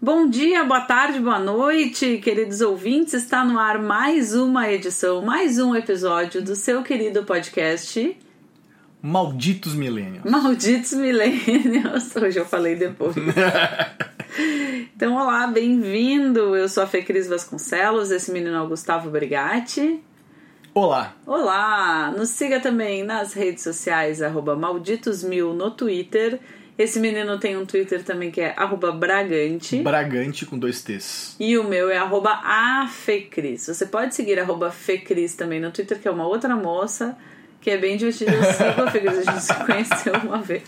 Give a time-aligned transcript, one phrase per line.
[0.00, 3.14] Bom dia, boa tarde, boa noite, queridos ouvintes.
[3.14, 8.16] Está no ar mais uma edição, mais um episódio do seu querido podcast
[9.00, 10.30] Malditos Millennials.
[10.30, 12.14] Malditos Millennials.
[12.16, 13.14] Hoje eu falei depois.
[14.94, 16.56] então, olá, bem-vindo.
[16.56, 20.00] Eu sou a Fê Cris Vasconcelos, esse menino é o Gustavo Brigatti.
[20.80, 21.12] Olá.
[21.26, 22.14] Olá!
[22.16, 26.38] Nos siga também nas redes sociais, arroba malditosmil no Twitter.
[26.78, 29.82] Esse menino tem um Twitter também que é arroba Bragante.
[29.82, 31.34] Bragante com dois T's.
[31.40, 33.66] E o meu é arroba afecris.
[33.66, 37.18] Você pode seguir arroba fecris também no Twitter, que é uma outra moça,
[37.60, 38.30] que é bem divertida.
[38.30, 40.62] Eu sigo a Fecris, a gente se conheceu uma vez.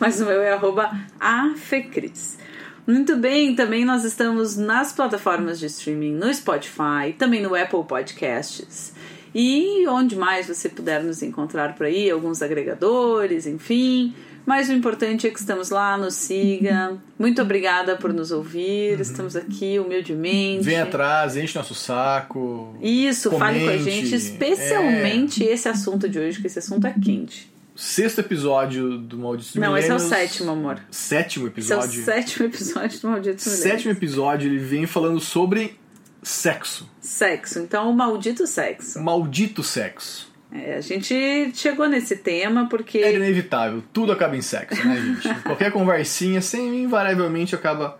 [0.00, 0.90] Mas o meu é arroba
[1.20, 2.36] afecris.
[2.84, 8.92] Muito bem, também nós estamos nas plataformas de streaming, no Spotify, também no Apple Podcasts.
[9.34, 14.14] E onde mais você puder nos encontrar por aí, alguns agregadores, enfim.
[14.44, 16.96] Mas o importante é que estamos lá, nos siga.
[17.18, 19.00] Muito obrigada por nos ouvir.
[19.00, 20.64] Estamos aqui humildemente.
[20.64, 22.76] Vem atrás, enche nosso saco.
[22.82, 23.84] Isso, fale com a comente.
[23.84, 27.52] gente, especialmente esse assunto de hoje, que esse assunto é quente.
[27.74, 30.78] Sexto episódio do Malditos Não, esse é o sétimo, amor.
[30.90, 32.04] Sétimo Esse é o episódio.
[32.04, 33.40] sétimo episódio do Maldito.
[33.40, 35.78] Sétimo episódio, ele vem falando sobre
[36.22, 36.88] sexo.
[37.00, 37.58] Sexo.
[37.58, 39.00] Então, o maldito sexo.
[39.00, 40.32] Maldito sexo.
[40.52, 42.98] É, a gente chegou nesse tema porque.
[42.98, 45.34] É inevitável, tudo acaba em sexo, né, gente?
[45.42, 47.98] Qualquer conversinha sempre invariavelmente acaba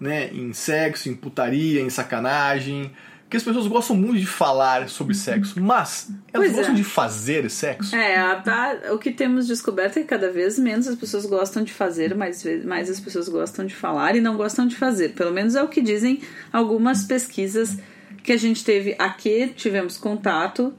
[0.00, 2.92] né, em sexo, em putaria, em sacanagem.
[3.32, 6.54] Porque as pessoas gostam muito de falar sobre sexo, mas elas Pois é.
[6.56, 7.96] gostam de fazer sexo.
[7.96, 11.64] É, a- a- o que temos descoberto é que cada vez menos as pessoas gostam
[11.64, 15.14] de fazer, mais, mais as pessoas gostam de falar e não gostam de fazer.
[15.14, 16.20] Pelo menos é o que dizem
[16.52, 17.78] algumas pesquisas
[18.22, 20.74] que a gente teve aqui, tivemos contato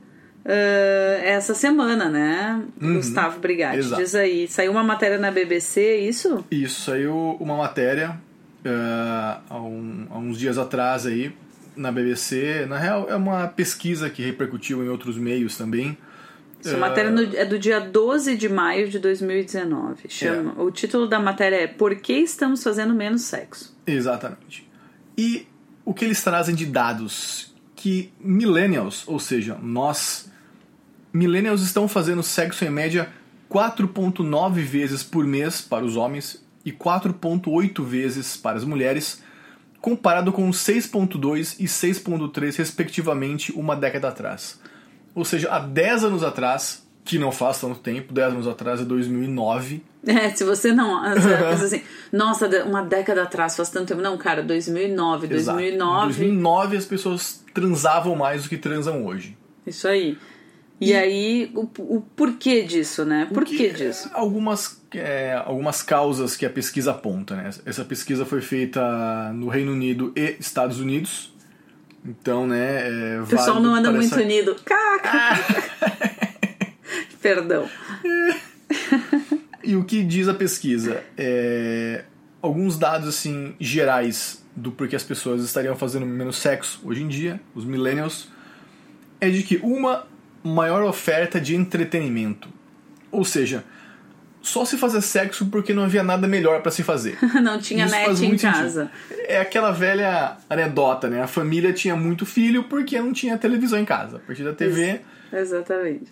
[0.45, 2.61] ah, essa semana, né?
[2.79, 3.79] Gustavo Brigatti.
[3.79, 3.99] exato.
[3.99, 6.45] Diz aí, saiu uma matéria na BBC, é isso?
[6.51, 8.15] Isso, saiu uma matéria
[8.63, 11.33] eh, há, um- há uns dias atrás aí
[11.75, 12.65] na BBC.
[12.67, 15.97] Na real, é uma pesquisa que repercutiu em outros meios também.
[16.65, 20.05] Essa matéria é do dia 12 de maio de 2019.
[20.07, 23.75] Chama, O título da matéria é Por que estamos fazendo menos sexo?
[23.85, 24.69] Exatamente.
[25.17, 25.45] E
[25.83, 27.53] o que eles trazem de dados?
[27.75, 30.31] Que millennials, ou seja, nós,
[31.11, 33.09] millennials estão fazendo sexo em média
[33.51, 39.21] 4,9 vezes por mês para os homens e 4,8 vezes para as mulheres,
[39.83, 44.57] comparado com 6,2 e 6,3 respectivamente uma década atrás.
[45.13, 48.85] Ou seja, há 10 anos atrás, que não faz tanto tempo, 10 anos atrás é
[48.85, 51.01] 2009, É, se você não.
[51.15, 54.01] Pensa assim, nossa, uma década atrás faz tanto tempo.
[54.01, 55.57] Não, cara, 2009, Exato.
[55.57, 56.03] 2009.
[56.03, 59.37] Em 2009 as pessoas transavam mais do que transam hoje.
[59.67, 60.17] Isso aí.
[60.79, 61.61] E, aí, o,
[61.95, 63.29] o porquê disso, né?
[63.33, 64.09] Por que disso?
[64.09, 67.35] é, Algumas, é, algumas causas que a pesquisa aponta.
[67.35, 67.49] Né?
[67.65, 71.33] Essa pesquisa foi feita no Reino Unido e Estados Unidos.
[72.05, 73.15] Então, né.
[73.15, 74.51] É, O pessoal não anda muito unido.
[74.51, 74.55] unido.
[74.63, 75.39] Caca!
[77.21, 77.69] Perdão.
[79.63, 81.03] E o que diz a pesquisa?
[81.17, 82.03] É,
[82.41, 87.39] alguns dados assim gerais do porquê as pessoas estariam fazendo menos sexo hoje em dia,
[87.55, 88.29] os millennials,
[89.19, 90.05] é de que uma
[90.43, 92.49] maior oferta de entretenimento.
[93.09, 93.63] Ou seja,
[94.43, 97.17] só se fazer sexo porque não havia nada melhor para se fazer.
[97.41, 98.51] Não tinha Isso net em muito sentido.
[98.51, 98.91] casa.
[99.25, 101.23] É aquela velha anedota, né?
[101.23, 104.17] A família tinha muito filho porque não tinha televisão em casa.
[104.17, 104.99] A partir da TV,
[105.31, 106.11] Exatamente.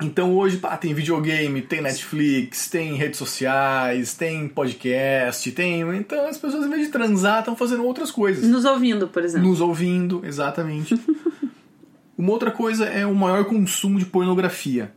[0.00, 5.80] então hoje pá, tem videogame, tem Netflix, tem redes sociais, tem podcast, tem.
[5.96, 8.48] Então as pessoas, em vez de transar, estão fazendo outras coisas.
[8.48, 9.48] Nos ouvindo, por exemplo.
[9.48, 10.94] Nos ouvindo, exatamente.
[12.16, 14.92] Uma outra coisa é o maior consumo de pornografia.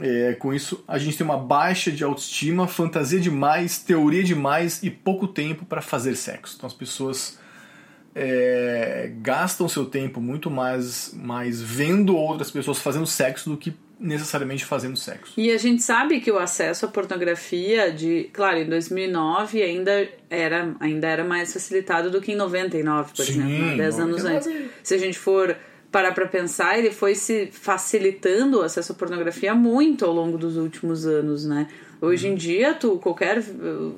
[0.00, 4.90] É, com isso, a gente tem uma baixa de autoestima, fantasia demais, teoria demais e
[4.90, 6.54] pouco tempo para fazer sexo.
[6.56, 7.38] Então as pessoas
[8.14, 14.64] é, gastam seu tempo muito mais, mais vendo outras pessoas fazendo sexo do que necessariamente
[14.64, 15.32] fazendo sexo.
[15.36, 20.74] E a gente sabe que o acesso à pornografia de, claro, em 2009 ainda era,
[20.78, 23.76] ainda era mais facilitado do que em 99, por Sim, exemplo, né?
[23.76, 24.58] 10 anos 99.
[24.58, 24.70] antes.
[24.82, 25.56] Se a gente for
[25.90, 30.56] parar pra pensar, ele foi se facilitando o acesso à pornografia muito ao longo dos
[30.56, 31.66] últimos anos, né?
[32.00, 32.32] Hoje Uhum.
[32.34, 33.42] em dia, tu qualquer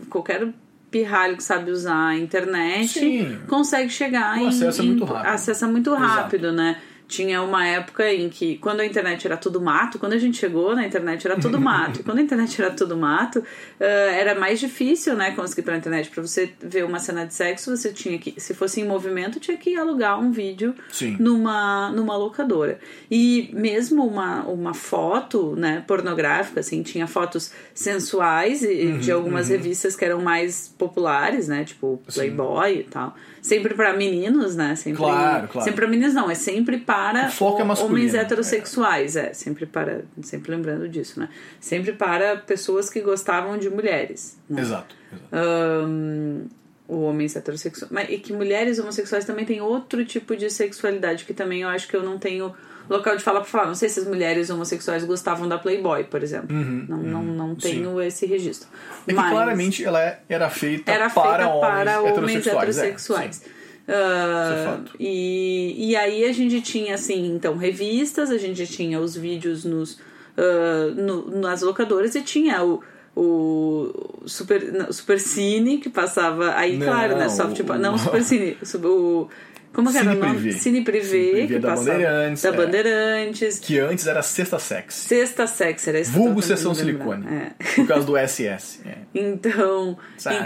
[0.09, 0.49] qualquer
[0.91, 3.39] pirralho que sabe usar a internet Sim.
[3.47, 5.29] consegue chegar O em, acesso é muito rápido.
[5.29, 6.05] acessa muito Exato.
[6.07, 6.81] rápido, né?
[7.11, 10.75] Tinha uma época em que, quando a internet era tudo mato, quando a gente chegou
[10.77, 12.01] na internet era tudo mato.
[12.01, 13.45] e quando a internet era tudo mato, uh,
[13.81, 16.09] era mais difícil, né, conseguir pela internet.
[16.11, 19.57] Para você ver uma cena de sexo, você tinha que, se fosse em movimento, tinha
[19.57, 21.17] que alugar um vídeo Sim.
[21.19, 22.79] numa, numa locadora.
[23.11, 29.49] E mesmo uma, uma foto, né, pornográfica, assim, tinha fotos sensuais e, Uhum, de algumas
[29.49, 33.15] revistas que eram mais populares, né, tipo Playboy e tal.
[33.43, 34.75] Sempre para meninos, né?
[34.77, 35.65] Sempre, Claro, claro.
[35.65, 39.33] Sempre para meninos não, é sempre para O foco é masculino, homens heterossexuais, é.
[39.33, 41.29] sempre para, sempre lembrando disso, né?
[41.59, 44.39] Sempre para pessoas que gostavam de mulheres.
[44.49, 44.61] Né?
[44.61, 44.95] Exato.
[45.13, 45.31] exato.
[45.33, 46.47] Ahn,
[46.87, 47.91] o homens heterossexuais.
[47.91, 51.89] Mas, e que mulheres homossexuais também têm outro tipo de sexualidade que também eu acho
[51.89, 52.53] que eu não tenho
[52.91, 53.67] local de fala pra falar.
[53.67, 56.49] Não sei se as mulheres homossexuais gostavam da Playboy, por exemplo.
[56.55, 58.69] não, não, não tenho esse registro.
[59.07, 62.77] É que Mas claramente ela é- era feita era para feita homens para homens heterossexuais.
[62.79, 63.37] é, heterossexuais.
[63.37, 63.45] sim.
[63.89, 64.93] Ah, Isso é fato.
[65.01, 69.99] e, e aí a gente tinha assim, então, revistas, a gente tinha os vídeos nos,
[70.37, 72.81] ah, no- nas locadoras e tinha o,
[73.17, 73.93] o
[74.27, 77.29] Super, não, Super Cine, que passava aí, Não, claro, né?
[77.29, 79.29] Soft, o- não, Super Cine, o.
[79.73, 80.53] Como que era o Cine nome?
[80.53, 81.91] Cine Privé, Cine Privé da passava.
[81.93, 82.53] Bandeirantes, Da é.
[82.53, 83.59] Bandeirantes.
[83.61, 84.95] Que antes era Sexta Sex.
[84.95, 86.75] Sexta Sex, era isso Vulgo Sessão.
[86.75, 87.25] Silicone.
[87.27, 87.65] É.
[87.77, 88.81] Por causa do SS.
[88.85, 88.99] é.
[89.15, 89.97] Então,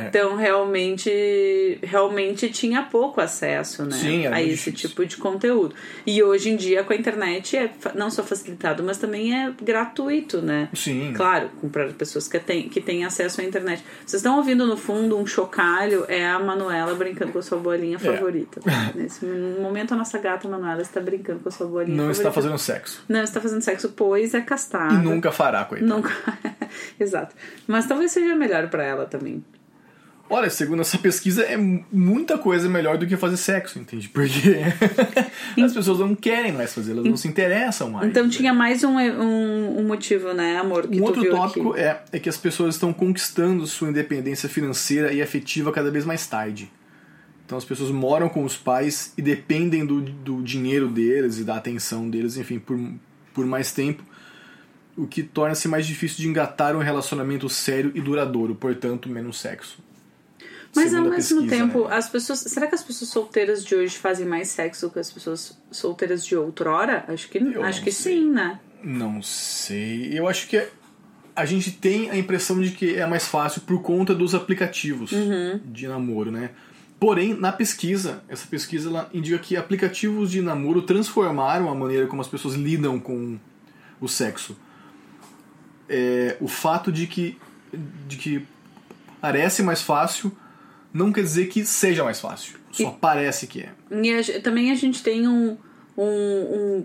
[0.08, 4.88] então realmente, realmente tinha pouco acesso, né, Sim, a esse difícil.
[4.90, 5.74] tipo de conteúdo.
[6.06, 10.40] E hoje em dia com a internet é não só facilitado, mas também é gratuito,
[10.42, 10.68] né?
[10.74, 11.12] Sim.
[11.14, 13.82] Claro, para pessoas que têm, que têm acesso à internet.
[14.04, 17.98] Vocês estão ouvindo no fundo um chocalho, é a Manuela brincando com a sua bolinha
[17.98, 18.60] favorita.
[18.94, 19.13] Nesse
[19.60, 22.20] momento a nossa gata Manuela está brincando com a sua bolinha Não favorita.
[22.20, 23.04] está fazendo sexo.
[23.08, 24.94] Não está fazendo sexo, pois é castrada.
[24.94, 25.88] E nunca fará, coitado.
[25.94, 26.10] Nunca.
[26.98, 27.34] Exato.
[27.66, 29.44] Mas talvez seja melhor pra ela também.
[30.30, 34.08] Olha, segundo essa pesquisa, é mu- muita coisa melhor do que fazer sexo, entende?
[34.08, 34.40] Porque
[35.62, 38.08] as pessoas não querem mais fazer, elas não se interessam mais.
[38.08, 41.80] Então tinha mais um, um, um motivo, né, amor, que Um outro tópico aqui.
[41.80, 46.26] é, é que as pessoas estão conquistando sua independência financeira e afetiva cada vez mais
[46.26, 46.72] tarde.
[47.54, 51.54] Então as pessoas moram com os pais e dependem do, do dinheiro deles e da
[51.54, 52.76] atenção deles, enfim, por,
[53.32, 54.02] por mais tempo,
[54.96, 59.78] o que torna-se mais difícil de engatar um relacionamento sério e duradouro, portanto, menos sexo.
[60.74, 61.94] Mas Segundo ao mesmo pesquisa, tempo, né?
[61.94, 62.40] as pessoas.
[62.40, 66.34] Será que as pessoas solteiras de hoje fazem mais sexo que as pessoas solteiras de
[66.34, 67.04] outrora?
[67.06, 68.16] Acho que, Eu acho que sei.
[68.16, 68.58] sim, né?
[68.82, 70.10] Não sei.
[70.18, 70.60] Eu acho que
[71.36, 75.60] a gente tem a impressão de que é mais fácil por conta dos aplicativos Uhum.
[75.66, 76.50] de namoro, né?
[77.04, 82.22] Porém, na pesquisa, essa pesquisa ela indica que aplicativos de namoro transformaram a maneira como
[82.22, 83.38] as pessoas lidam com
[84.00, 84.56] o sexo.
[85.86, 87.36] É, o fato de que,
[88.08, 88.46] de que
[89.20, 90.32] parece mais fácil
[90.94, 92.54] não quer dizer que seja mais fácil.
[92.72, 93.72] Só parece que é.
[93.90, 95.58] E a também a gente tem um,
[95.98, 96.04] um,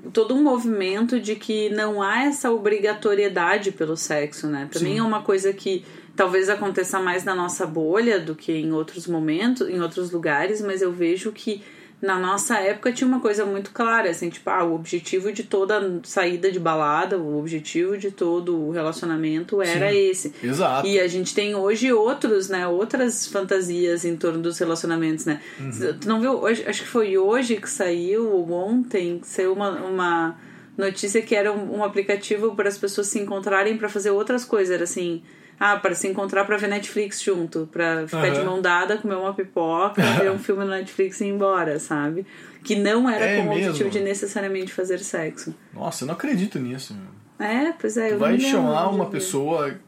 [0.04, 4.68] um- todo um movimento de que não há essa obrigatoriedade pelo sexo, né?
[4.69, 5.00] Também Sim.
[5.00, 5.86] é uma coisa que
[6.19, 10.81] talvez aconteça mais na nossa bolha do que em outros momentos, em outros lugares, mas
[10.81, 11.63] eu vejo que
[12.01, 16.01] na nossa época tinha uma coisa muito clara, assim, tipo, ah, o objetivo de toda
[16.04, 19.98] saída de balada, o objetivo de todo o relacionamento era Sim.
[19.98, 20.33] esse.
[20.44, 20.86] Exato.
[20.86, 22.68] E a gente tem hoje outros, né?
[22.68, 25.39] Outras fantasias em torno dos relacionamentos, né?
[25.57, 25.98] Uhum.
[26.01, 26.33] Tu não viu?
[26.33, 30.38] Hoje, acho que foi hoje que saiu, ou ontem, que saiu uma, uma
[30.77, 34.75] notícia que era um, um aplicativo para as pessoas se encontrarem para fazer outras coisas.
[34.75, 35.21] Era assim.
[35.59, 38.45] Ah, para se encontrar para ver Netflix junto, para ficar de Aham.
[38.45, 42.25] mão dada, comer uma pipoca, ver um filme no Netflix e ir embora, sabe?
[42.63, 45.53] Que não era É com o objetivo de necessariamente fazer sexo.
[45.73, 46.94] Nossa, eu não acredito nisso.
[46.94, 47.47] Meu.
[47.47, 48.07] É, pois é.
[48.07, 49.79] Tu eu vai não chamar de uma pessoa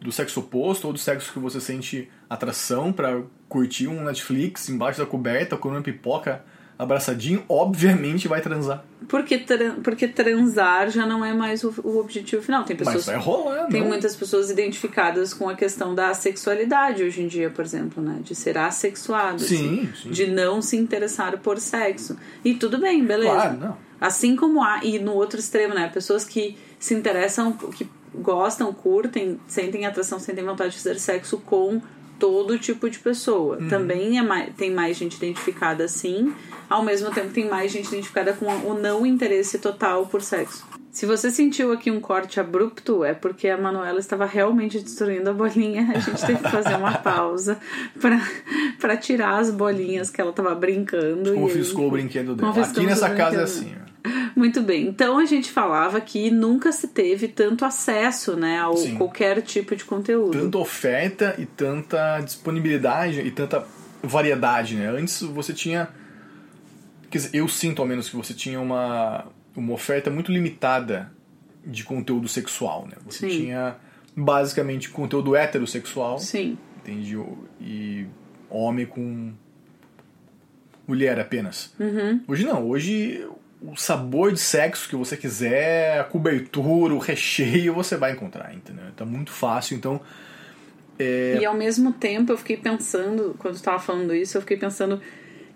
[0.00, 4.98] do sexo oposto ou do sexo que você sente atração pra curtir um Netflix embaixo
[4.98, 6.42] da coberta, comendo pipoca
[6.82, 8.84] abraçadinho, obviamente vai transar.
[9.08, 12.62] Porque, tran- porque transar já não é mais o, o objetivo final.
[12.64, 13.88] Tem pessoas Mas vai rolar, Tem não?
[13.88, 18.20] muitas pessoas identificadas com a questão da sexualidade hoje em dia, por exemplo, né?
[18.22, 19.40] De ser assexuado.
[19.40, 20.10] Sim, assim, sim.
[20.10, 22.16] De não se interessar por sexo.
[22.44, 23.32] E tudo bem, beleza.
[23.32, 23.76] Claro, não.
[24.00, 25.88] Assim como há, e no outro extremo, né?
[25.92, 31.80] Pessoas que se interessam, que gostam, curtem, sentem atração, sentem vontade de fazer sexo com
[32.18, 33.56] todo tipo de pessoa.
[33.58, 33.68] Uhum.
[33.68, 36.32] Também é mais, tem mais gente identificada assim,
[36.70, 40.64] ao mesmo tempo tem mais gente identificada com o não interesse total por sexo.
[40.92, 45.32] Se você sentiu aqui um corte abrupto, é porque a Manuela estava realmente destruindo a
[45.32, 45.88] bolinha.
[45.94, 47.58] A gente teve que fazer uma pausa
[48.80, 51.30] para tirar as bolinhas que ela estava brincando.
[51.30, 52.50] aí- Confiscou o brinquedo dela.
[52.64, 53.72] Aqui nessa casa é assim.
[54.34, 54.86] Muito bem.
[54.88, 58.96] Então a gente falava que nunca se teve tanto acesso, né, Sim.
[58.96, 60.32] qualquer tipo de conteúdo.
[60.38, 63.64] Tanta oferta e tanta disponibilidade e tanta
[64.02, 64.88] variedade, né?
[64.88, 65.88] Antes você tinha
[67.10, 69.26] Quer dizer, eu sinto ao menos que você tinha uma,
[69.56, 71.12] uma oferta muito limitada
[71.66, 72.96] de conteúdo sexual, né?
[73.04, 73.36] Você Sim.
[73.36, 73.76] tinha
[74.16, 76.56] basicamente conteúdo heterossexual, Sim.
[76.78, 77.18] entende?
[77.60, 78.06] E
[78.48, 79.32] homem com
[80.86, 81.72] mulher apenas.
[81.78, 82.20] Uhum.
[82.26, 83.26] Hoje não, hoje
[83.62, 88.84] o sabor de sexo que você quiser, a cobertura, o recheio, você vai encontrar, entendeu?
[88.96, 90.00] Tá muito fácil, então
[91.40, 95.00] E ao mesmo tempo eu fiquei pensando, quando tu tava falando isso, eu fiquei pensando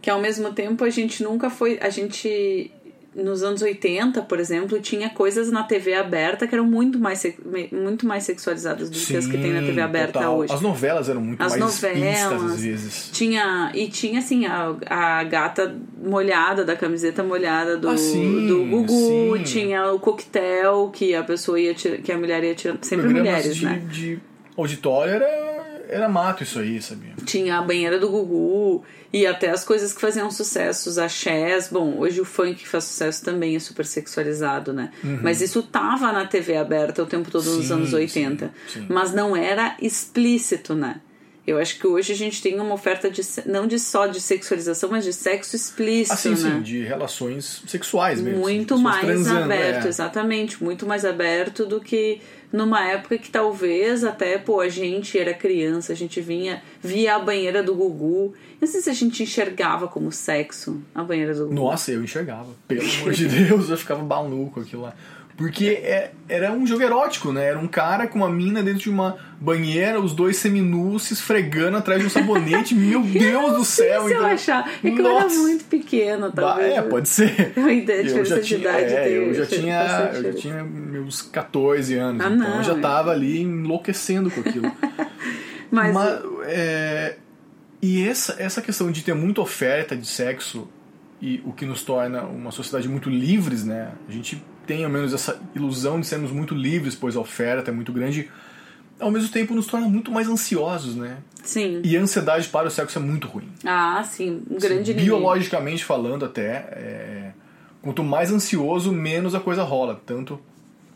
[0.04, 1.78] que ao mesmo tempo a gente nunca foi.
[1.80, 2.70] A gente.
[3.14, 7.24] Nos anos 80, por exemplo, tinha coisas na TV aberta que eram muito mais,
[7.70, 10.38] muito mais sexualizadas do que as que tem na TV aberta total.
[10.38, 10.52] hoje.
[10.52, 12.42] As novelas eram muito As mais novelas.
[12.52, 13.10] às vezes.
[13.12, 13.70] Tinha.
[13.72, 19.36] E tinha assim, a, a gata molhada, da camiseta molhada do, Ah, sim, do Gugu,
[19.38, 19.42] sim.
[19.44, 22.82] tinha o coquetel que a pessoa ia tirar, que a mulher ia tirando.
[22.84, 23.82] Sempre Programas mulheres, de, né?
[23.90, 24.18] de
[24.56, 25.24] auditório era,
[25.94, 27.12] era mato isso aí, sabia?
[27.24, 31.68] Tinha a banheira do Gugu e até as coisas que faziam sucesso, os axés.
[31.70, 34.90] Bom, hoje o funk que faz sucesso também é super sexualizado, né?
[35.22, 37.62] Mas isso tava na TV aberta o tempo todo nos Uhum.
[37.62, 38.52] Sim, anos 80.
[38.66, 38.86] sim, sim.
[38.88, 41.00] Mas não era explícito, né?
[41.46, 44.88] Eu acho que hoje a gente tem uma oferta de não de só de sexualização,
[44.90, 46.36] mas de sexo explícito, Assim, né?
[46.36, 48.40] sim, de relações sexuais mesmo.
[48.40, 49.88] muito assim, pessoas mais transando, aberto, é.
[49.88, 52.20] exatamente, muito mais aberto do que
[52.50, 57.18] numa época que talvez até, pô, a gente era criança, a gente vinha, via a
[57.18, 58.32] banheira do Gugu.
[58.60, 61.54] Não sei se a gente enxergava como sexo a banheira do Gugu.
[61.54, 62.48] Nossa, eu enxergava.
[62.68, 64.94] Pelo amor de Deus, eu ficava maluco aquilo lá.
[65.36, 67.46] Porque é- era um jogo erótico, né?
[67.46, 71.76] Era um cara com uma mina dentro de uma banheira, os dois seminus se esfregando
[71.76, 72.72] atrás de um sabonete.
[72.76, 74.04] Meu Deus do céu!
[74.06, 75.36] Se eu então- achar, é que eu era Nossa.
[75.40, 76.74] muito pequena, Ba- talvez.
[76.76, 77.52] É, pode ser.
[77.56, 81.94] Eu ainda Eu já tinha, idade é, eu já tinha, eu já tinha meus 14
[81.96, 82.80] anos, Ah, então não, eu já é.
[82.80, 84.70] tava ali enlouquecendo com aquilo.
[85.70, 87.16] Mas, Mas, é,
[87.82, 90.68] e essa, essa questão de ter muita oferta de sexo
[91.20, 93.90] e o que nos torna uma sociedade muito livres, né?
[94.08, 97.74] A gente tem ao menos essa ilusão de sermos muito livres, pois a oferta é
[97.74, 98.30] muito grande.
[98.98, 101.18] Ao mesmo tempo nos torna muito mais ansiosos, né?
[101.44, 101.80] sim.
[101.84, 103.48] E a ansiedade para o sexo é muito ruim.
[103.64, 105.16] Ah, sim, um grande inimigo.
[105.16, 107.32] Biologicamente falando até, é,
[107.82, 110.00] quanto mais ansioso, menos a coisa rola.
[110.06, 110.40] Tanto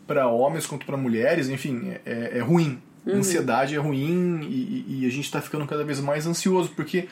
[0.07, 2.79] para homens quanto para mulheres, enfim, é, é ruim.
[3.05, 3.17] Uhum.
[3.17, 7.07] Ansiedade é ruim e, e a gente está ficando cada vez mais ansioso, porque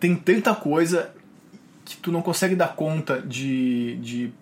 [0.00, 1.10] tem tanta coisa
[1.84, 4.32] que tu não consegue dar conta de, de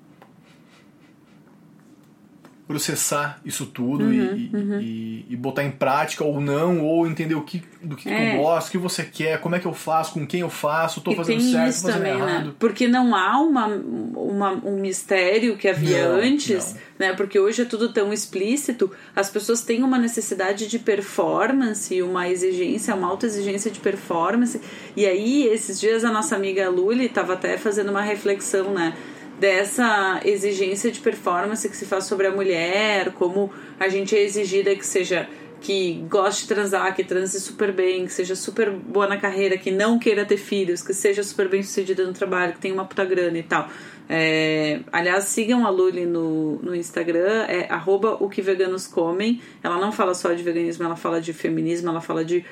[2.67, 4.51] processar isso tudo Uhum, e,
[4.83, 8.33] e- e botar em prática ou não, ou entender o que, do que, que É.
[8.33, 11.01] tu gosta, o que você quer, como é que eu faço, com quem eu faço,
[11.01, 12.47] tô E fazendo certo, tô fazendo também, errado.
[12.49, 12.55] né?
[12.59, 16.81] Porque não há uma, uma, um mistério que havia Não, antes, não.
[17.09, 17.13] né?
[17.15, 22.95] Porque hoje é tudo tão explícito, as pessoas têm uma necessidade de performance, uma exigência,
[22.95, 24.61] uma alta exigência de performance.
[24.97, 28.95] E aí, esses dias, a nossa amiga Luli estava até fazendo uma reflexão, né?
[29.39, 34.75] Dessa exigência de performance que se faz sobre a mulher, como a gente é exigida
[34.75, 35.29] que seja
[35.67, 39.73] que goste de transar, que transe super bem, que seja super boa na carreira, que
[39.73, 43.05] não queira ter filhos, que seja super bem sucedida no trabalho, que tenha uma puta
[43.05, 43.69] grana e tal.
[44.09, 49.41] É, aliás, sigam a Luli no, no Instagram, é arroba o que veganos comem.
[49.61, 52.45] Ela não fala só de veganismo, ela fala de feminismo, ela fala de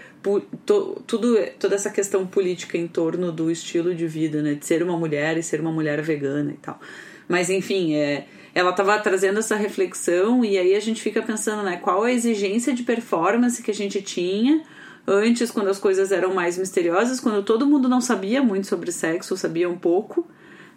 [0.66, 4.54] to- tudo, toda essa questão política em torno do estilo de vida, né?
[4.54, 6.80] De ser uma mulher e ser uma mulher vegana e tal.
[7.28, 11.76] Mas enfim, é, ela estava trazendo essa reflexão e aí a gente fica pensando, né?
[11.76, 14.62] Qual a exigência de performance que a gente tinha
[15.06, 19.36] antes, quando as coisas eram mais misteriosas, quando todo mundo não sabia muito sobre sexo,
[19.36, 20.26] sabia um pouco,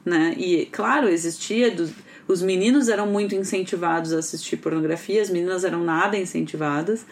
[0.03, 0.33] né?
[0.37, 1.91] E claro, existia dos,
[2.27, 7.05] os meninos eram muito incentivados a assistir pornografia, as meninas eram nada incentivadas,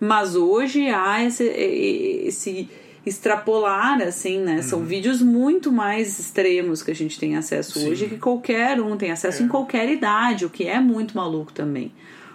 [0.00, 2.68] mas hoje há esse, esse
[3.06, 4.60] extrapolar, assim, né?
[4.62, 7.88] São vídeos muito mais extremos que a gente tem acesso Sim.
[7.88, 11.92] hoje, que qualquer um tem acesso em qualquer idade, o que é muito maluco também.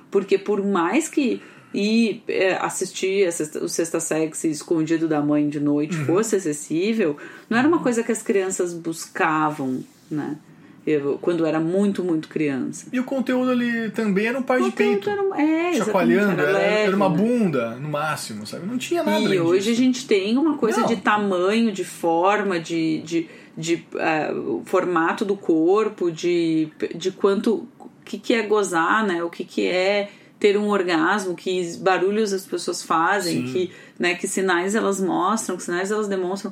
[0.09, 1.41] Porque por mais que
[1.73, 3.27] ir é, assistir
[3.61, 7.17] o Sexta Sexy escondido da mãe de noite fosse acessível,
[7.49, 10.37] não era uma coisa que as crianças buscavam, né?
[10.85, 12.87] Eu, quando era muito, muito criança.
[12.91, 15.09] E o conteúdo ali também era um par de O conteúdo peito.
[15.11, 17.17] era, é, exatamente, Chacoalhando, era, leve, era uma né?
[17.17, 18.65] bunda, no máximo, sabe?
[18.65, 19.75] Não tinha nada E hoje a disso.
[19.75, 20.87] gente tem uma coisa Não.
[20.87, 24.33] de tamanho, de forma, de, de, de eh,
[24.65, 27.67] formato do corpo, de, de quanto.
[27.79, 29.23] O que, que é gozar, né?
[29.23, 30.09] O que, que é
[30.39, 33.53] ter um orgasmo, que barulhos as pessoas fazem, Sim.
[33.53, 36.51] que, né, que sinais elas mostram, que sinais elas demonstram.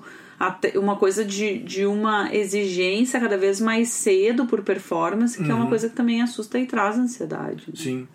[0.75, 5.67] Uma coisa de, de uma exigência cada vez mais cedo por performance, que é uma
[5.67, 7.63] coisa que também assusta e traz ansiedade.
[7.67, 7.73] né?
[7.73, 7.75] Uhum.
[7.75, 8.07] Sim.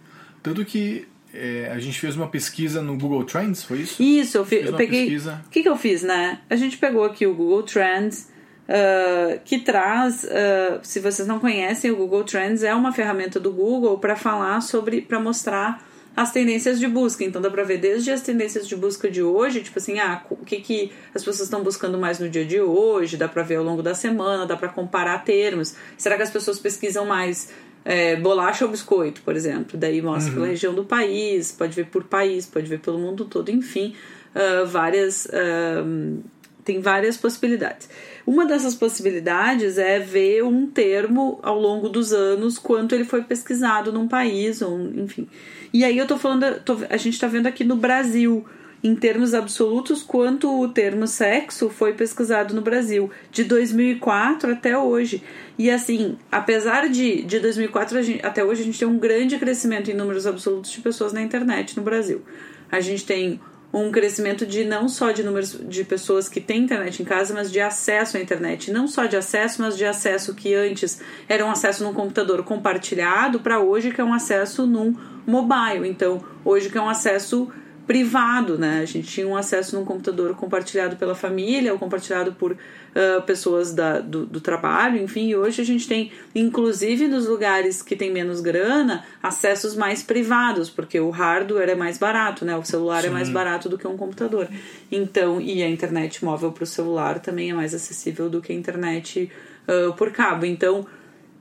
[0.43, 4.02] Tanto que é, a gente fez uma pesquisa no Google Trends, foi isso?
[4.02, 5.16] Isso, eu, fi- eu peguei.
[5.47, 6.40] O que, que eu fiz, né?
[6.49, 8.31] A gente pegou aqui o Google Trends,
[8.69, 13.52] uh, que traz, uh, se vocês não conhecem, o Google Trends é uma ferramenta do
[13.52, 15.83] Google para falar sobre, para mostrar
[16.16, 17.25] as tendências de busca.
[17.25, 20.37] Então dá para ver desde as tendências de busca de hoje, tipo assim, ah, o
[20.37, 23.64] que, que as pessoas estão buscando mais no dia de hoje, dá para ver ao
[23.64, 25.75] longo da semana, dá para comparar termos.
[25.97, 27.50] Será que as pessoas pesquisam mais
[27.85, 29.78] é, bolacha ou biscoito, por exemplo?
[29.78, 30.35] Daí mostra uhum.
[30.37, 33.94] pela região do país, pode ver por país, pode ver pelo mundo todo, enfim,
[34.35, 35.26] uh, várias.
[35.26, 36.23] Uh,
[36.64, 37.90] tem várias possibilidades.
[38.26, 43.92] Uma dessas possibilidades é ver um termo ao longo dos anos, quanto ele foi pesquisado
[43.92, 45.28] num país, ou enfim.
[45.75, 48.47] E aí eu tô falando, tô, a gente tá vendo aqui no Brasil,
[48.81, 55.21] em termos absolutos, quanto o termo sexo foi pesquisado no Brasil, de 2004 até hoje.
[55.59, 59.90] E assim, apesar de, de 2004 gente, até hoje, a gente tem um grande crescimento
[59.90, 62.23] em números absolutos de pessoas na internet no Brasil.
[62.71, 63.40] A gente tem
[63.83, 67.50] um crescimento de não só de números de pessoas que têm internet em casa, mas
[67.50, 68.71] de acesso à internet.
[68.71, 73.40] Não só de acesso, mas de acesso que antes era um acesso num computador compartilhado
[73.40, 74.95] para hoje que é um acesso num
[75.26, 75.88] mobile.
[75.88, 77.50] Então, hoje que é um acesso
[77.86, 78.80] privado, né?
[78.80, 83.72] A gente tinha um acesso num computador compartilhado pela família ou compartilhado por uh, pessoas
[83.72, 85.28] da, do, do, trabalho, enfim.
[85.28, 90.70] E hoje a gente tem, inclusive nos lugares que tem menos grana, acessos mais privados,
[90.70, 92.56] porque o hardware é mais barato, né?
[92.56, 93.08] O celular Sim.
[93.08, 94.48] é mais barato do que um computador.
[94.90, 98.54] Então, e a internet móvel para o celular também é mais acessível do que a
[98.54, 99.30] internet
[99.68, 100.46] uh, por cabo.
[100.46, 100.86] Então,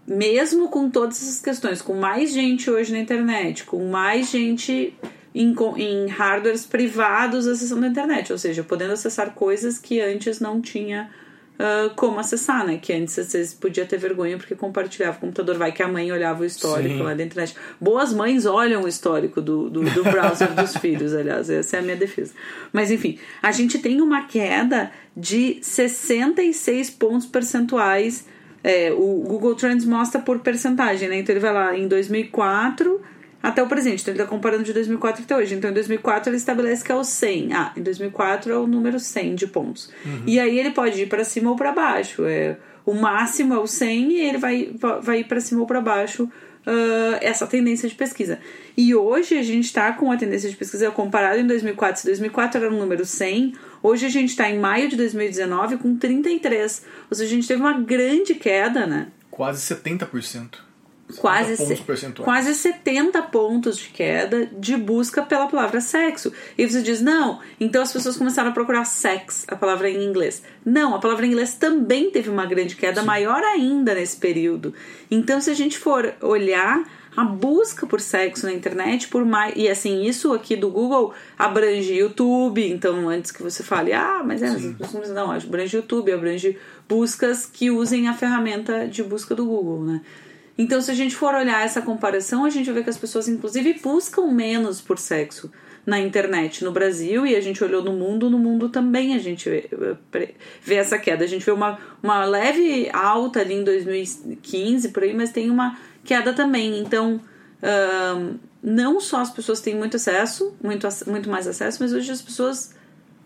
[0.06, 4.94] mesmo com todas essas questões, com mais gente hoje na internet, com mais gente
[5.34, 10.62] em, em hardwares privados acessando a internet, ou seja, podendo acessar coisas que antes não
[10.62, 11.10] tinha
[11.54, 12.78] uh, como acessar, né?
[12.82, 16.44] Que antes vocês podia ter vergonha porque compartilhava o computador, vai que a mãe olhava
[16.44, 17.04] o histórico Sim.
[17.04, 17.56] lá da internet.
[17.80, 21.84] Boas mães olham o histórico do, do, do browser dos filhos, aliás, essa é a
[21.84, 22.34] minha defesa.
[22.72, 28.26] Mas enfim, a gente tem uma queda de 66 pontos percentuais.
[28.64, 31.20] É, o Google Trends mostra por percentagem, né?
[31.20, 32.93] Então ele vai lá em 2004
[33.44, 34.02] até o presente.
[34.02, 35.54] Então ele está comparando de 2004 até hoje.
[35.54, 37.54] Então em 2004 ele estabelece que é o 100.
[37.54, 39.90] Ah, em 2004 é o número 100 de pontos.
[40.06, 40.24] Uhum.
[40.26, 42.26] E aí ele pode ir para cima ou para baixo.
[42.26, 44.72] É, o máximo é o 100 e ele vai,
[45.02, 48.40] vai ir para cima ou para baixo uh, essa tendência de pesquisa.
[48.78, 52.00] E hoje a gente está com a tendência de pesquisa comparado em 2004.
[52.02, 55.98] Se 2004 era o número 100, hoje a gente está em maio de 2019 com
[55.98, 56.86] 33.
[57.12, 59.08] Ou seja, a gente teve uma grande queda, né?
[59.30, 60.73] Quase 70%
[61.18, 61.56] quase,
[62.22, 66.32] quase 70 pontos de queda de busca pela palavra sexo.
[66.58, 70.44] E você diz, não, então as pessoas começaram a procurar sex, a palavra em inglês.
[70.66, 73.08] Não, a palavra em inglês também teve uma grande queda, Sim.
[73.08, 74.74] maior ainda nesse período.
[75.10, 76.84] Então, se a gente for olhar
[77.16, 79.54] a busca por sexo na internet, por mais.
[79.56, 84.42] E assim, isso aqui do Google abrange YouTube, então antes que você fale, ah, mas
[84.42, 84.50] é,
[85.14, 90.02] não, abrange YouTube, abrange buscas que usem a ferramenta de busca do Google, né?
[90.58, 93.80] Então, se a gente for olhar essa comparação, a gente ver que as pessoas, inclusive,
[93.82, 95.52] buscam menos por sexo
[95.86, 99.50] na internet no Brasil e a gente olhou no mundo, no mundo também a gente
[99.50, 99.70] vê,
[100.62, 101.26] vê, essa queda.
[101.26, 105.78] A gente vê uma, uma leve alta ali em 2015, por aí, mas tem uma
[106.06, 106.80] queda também.
[106.80, 107.20] Então,
[108.62, 112.74] não só as pessoas têm muito acesso, muito, muito mais acesso, mas hoje as pessoas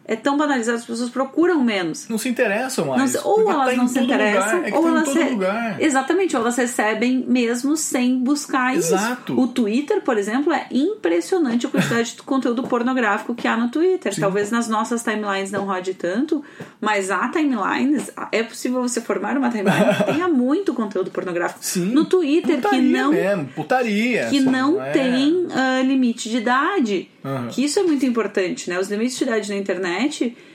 [0.08, 2.08] é tão banalizado, as pessoas procuram menos.
[2.08, 3.14] Não se interessam mais.
[3.14, 5.14] Não, ou elas tá não se interessam, é ou tá elas.
[5.14, 5.86] Re...
[5.86, 9.34] Exatamente, ou elas recebem mesmo sem buscar Exato.
[9.34, 9.42] isso.
[9.42, 14.14] O Twitter, por exemplo, é impressionante a quantidade de conteúdo pornográfico que há no Twitter.
[14.14, 14.22] Sim.
[14.22, 16.42] Talvez nas nossas timelines não rode tanto,
[16.80, 21.60] mas há timelines, é possível você formar uma timeline que tenha muito conteúdo pornográfico.
[21.62, 21.88] Sim.
[21.88, 23.12] No Twitter, putaria que não.
[23.12, 24.28] Mesmo, putaria.
[24.30, 24.92] Que não é.
[24.92, 27.10] tem uh, limite de idade.
[27.28, 27.48] Uhum.
[27.50, 28.80] Que isso é muito importante, né?
[28.80, 29.97] Os limites de idade na internet,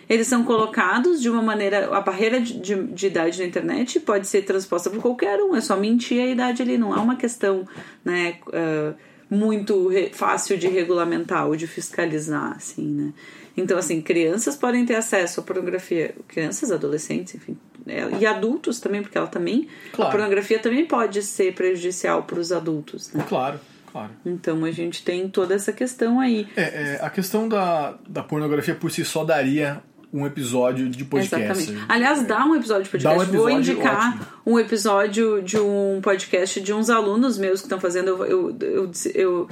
[0.09, 1.89] eles são colocados de uma maneira...
[1.97, 5.55] A barreira de, de, de, idade na internet pode ser transposta por qualquer um.
[5.57, 6.77] É só mentir a idade ali.
[6.79, 7.67] Não é uma questão,
[8.05, 8.37] né...
[8.49, 8.95] Uh,
[9.33, 13.13] muito fácil de regulamentar ou de fiscalizar, assim, né?
[13.57, 19.03] Então, assim, crianças podem ter acesso à pornografia, crianças, adolescentes, enfim, é, e adultos também,
[19.03, 20.11] porque ela também, claro.
[20.11, 23.25] a pornografia também pode ser prejudicial para os adultos, né?
[23.29, 23.59] Claro.
[23.93, 24.11] Claro.
[24.25, 26.49] Então a gente tem toda essa questão aí.
[26.57, 31.51] É, é, a questão da, da pornografia por si só daria um episódio de podcast.
[31.51, 31.85] Exatamente.
[31.89, 33.19] Aliás, dá um episódio de podcast.
[33.19, 34.27] Um episódio Vou indicar ótimo.
[34.47, 38.09] um episódio de um podcast de uns alunos meus que estão fazendo.
[38.09, 39.49] Eu, eu, eu, eu,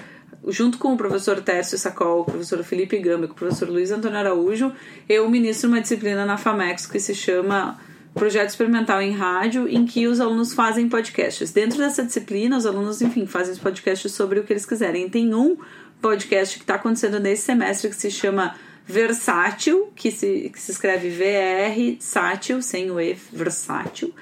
[0.49, 4.19] junto com o professor Tércio Sacol, o professor Felipe Gamba, com o professor Luiz Antônio
[4.19, 4.73] Araújo,
[5.07, 7.79] eu ministro uma disciplina na FAMEX que se chama
[8.15, 11.53] projeto experimental em rádio em que os alunos fazem podcasts.
[11.53, 15.09] Dentro dessa disciplina, os alunos, enfim, fazem podcasts sobre o que eles quiserem.
[15.09, 15.57] Tem um
[16.01, 21.11] podcast que está acontecendo nesse semestre que se chama Versátil, que se, que se escreve
[21.11, 24.13] VR, sátil, sem o E, versátil.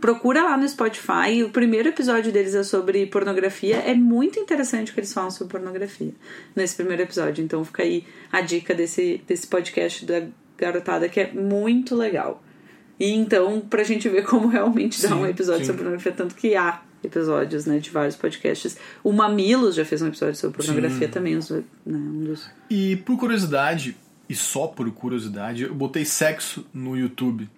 [0.00, 1.42] Procura lá no Spotify.
[1.44, 3.76] O primeiro episódio deles é sobre pornografia.
[3.76, 6.12] É muito interessante que eles falam sobre pornografia
[6.54, 7.42] nesse primeiro episódio.
[7.42, 10.22] Então fica aí a dica desse, desse podcast da
[10.56, 12.42] garotada que é muito legal.
[12.98, 15.66] E então, pra gente ver como realmente dá Sim, um episódio sim.
[15.66, 18.76] sobre pornografia, tanto que há episódios, né, de vários podcasts.
[19.04, 21.12] O Mamilos já fez um episódio sobre pornografia Sim.
[21.12, 21.40] também, né,
[21.86, 22.50] um dos...
[22.68, 23.96] E por curiosidade,
[24.28, 27.48] e só por curiosidade, eu botei sexo no YouTube.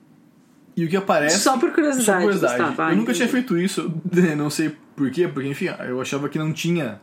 [0.76, 1.38] E o que aparece.
[1.40, 2.62] Só por curiosidade, Só por curiosidade.
[2.62, 3.16] Gustavo, eu nunca entendi.
[3.18, 3.92] tinha feito isso,
[4.36, 7.00] não sei porquê, porque enfim, eu achava que não tinha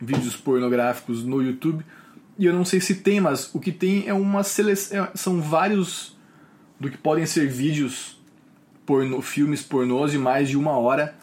[0.00, 1.84] vídeos pornográficos no YouTube.
[2.38, 5.08] E eu não sei se tem, mas o que tem é uma seleção.
[5.14, 6.17] São vários
[6.78, 8.18] do que podem ser vídeos
[8.86, 11.14] porno, filmes pornôs de mais de uma hora,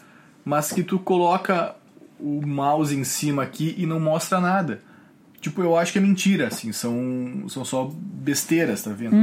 [0.44, 1.74] mas que tu coloca
[2.18, 4.80] o mouse em cima aqui e não mostra nada.
[5.40, 9.16] Tipo, eu acho que é mentira, assim, são, são só besteiras, tá vendo?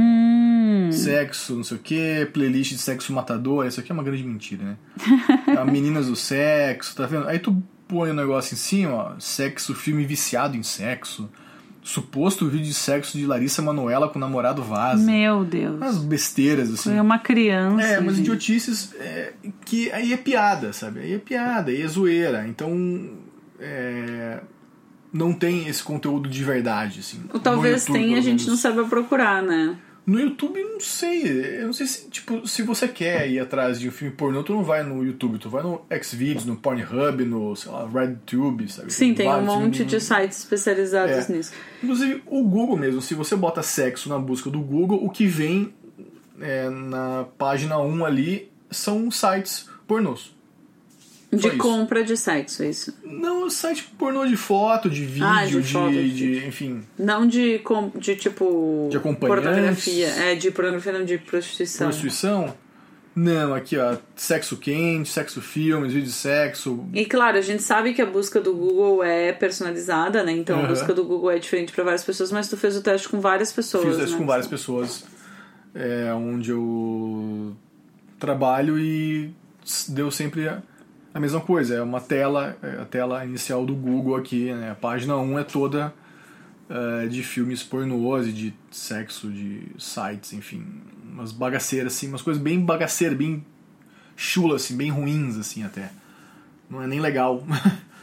[0.92, 4.64] Sexo, não sei o que, playlist de sexo matador, isso aqui é uma grande mentira,
[4.64, 4.76] né?
[5.58, 7.28] A Meninas do Sexo, tá vendo?
[7.28, 11.28] Aí tu põe o negócio em cima, ó, sexo, filme viciado em sexo,
[11.84, 15.04] suposto vídeo de sexo de Larissa Manoela com o namorado vaza.
[15.04, 15.76] Meu Deus.
[15.76, 16.90] Umas besteiras, assim.
[16.90, 17.86] Foi uma criança.
[17.86, 18.24] É, umas gente.
[18.24, 19.34] idiotices é,
[19.66, 21.00] que aí é piada, sabe?
[21.00, 22.48] Aí é piada, aí é zoeira.
[22.48, 23.10] Então,
[23.60, 24.40] é,
[25.12, 27.22] não tem esse conteúdo de verdade, assim.
[27.30, 29.76] Ou talvez No YouTube, tenha, a gente não saiba procurar, né?
[30.06, 31.60] No YouTube, não sei.
[31.60, 34.52] Eu não sei se, tipo, se você quer ir atrás de um filme pornô, tu
[34.52, 38.92] não vai no YouTube, tu vai no Xvideos, no Pornhub, no, sei lá, RedTube, sabe?
[38.92, 41.32] Sim, tem um vários, monte de sites especializados É.
[41.32, 41.52] nisso.
[41.82, 45.72] Inclusive, o Google mesmo, se você bota sexo na busca do Google, o que vem
[46.40, 50.34] é, na página 1 ali são sites pornôs.
[51.36, 52.94] De compra de sexo, é isso.
[53.04, 56.82] Não, site pornô de foto, de vídeo, Ah, de de, foto, de de- enfim.
[56.98, 58.88] Não de, com- de tipo.
[58.90, 58.98] De.
[58.98, 60.08] Pornografia.
[60.08, 61.86] É, de pornografia, não de prostituição.
[61.88, 62.54] Prostituição?
[63.16, 66.84] Não, aqui ó, sexo quente, sexo filmes, vídeo de sexo.
[66.92, 70.32] E claro, a gente sabe que a busca do Google é personalizada, né?
[70.32, 70.68] Então a Aham.
[70.68, 73.52] busca do Google é diferente para várias pessoas, mas tu fez o teste com várias
[73.52, 73.84] pessoas.
[73.84, 74.18] Fiz isso né?
[74.18, 75.04] com várias pessoas
[75.76, 77.54] é, onde eu
[78.18, 79.30] trabalho e
[79.88, 80.60] deu sempre a,
[81.14, 81.76] a mesma coisa.
[81.76, 84.72] É uma tela, é a tela inicial do Google aqui, né?
[84.72, 85.94] A página 1 é toda
[86.68, 90.64] é, de filmes pornôs e de sexo, de sites, enfim.
[91.10, 93.44] Umas bagaceiras, assim, umas coisas bem bagaceiras, bem
[94.16, 95.90] chulas, assim, bem ruins, assim, até.
[96.68, 97.44] Não é nem legal.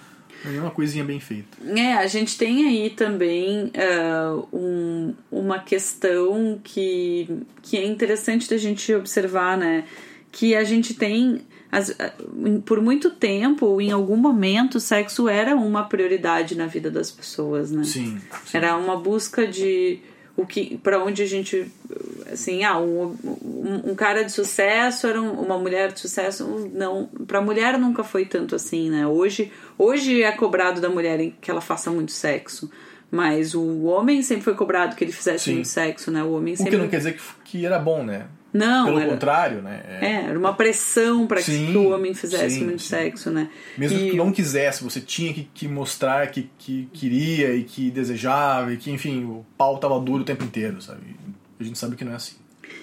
[0.43, 1.55] É uma coisinha bem feita.
[1.63, 7.29] É, a gente tem aí também ah, um- uma questão que,
[7.61, 9.83] que é interessante da gente observar, né?
[10.31, 12.11] Que a gente tem, as- ah,
[12.65, 17.71] por muito tempo, em algum momento, o sexo era uma prioridade na vida das pessoas,
[17.71, 17.83] né?
[17.83, 18.19] Sim.
[18.45, 18.57] sim.
[18.57, 19.99] Era uma busca de
[20.35, 21.69] o que para onde a gente
[22.31, 27.07] assim ah um, um, um cara de sucesso era um- uma mulher de sucesso não
[27.27, 31.59] para mulher nunca foi tanto assim né hoje hoje é cobrado da mulher que ela
[31.59, 32.71] faça muito sexo
[33.11, 35.53] mas o homem sempre foi cobrado que ele fizesse Sim.
[35.55, 38.01] muito sexo né o homem O que sempre não quer dizer que, que era bom,
[38.01, 38.25] né?
[38.53, 39.81] Não Pelo era, contrário, né?
[39.87, 42.89] É- é, era uma pressão para que Sim, o homem fizesse sim, muito sim.
[42.89, 47.55] sexo né Mesmo E que não quisesse, você tinha que, que mostrar que, que queria
[47.55, 51.01] e que desejava e que, enfim, o pau tava duro o tempo inteiro, sabe?
[51.59, 52.35] A gente sabe que não é assim.